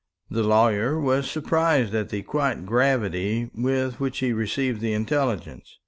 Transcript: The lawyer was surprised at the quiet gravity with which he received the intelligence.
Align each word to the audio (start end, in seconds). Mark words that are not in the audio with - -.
The 0.31 0.41
lawyer 0.41 0.99
was 0.99 1.29
surprised 1.29 1.93
at 1.93 2.09
the 2.09 2.23
quiet 2.23 2.65
gravity 2.65 3.51
with 3.53 3.99
which 3.99 4.17
he 4.17 4.33
received 4.33 4.81
the 4.81 4.93
intelligence. 4.93 5.77